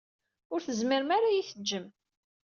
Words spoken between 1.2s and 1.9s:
ad iyi-teǧǧem.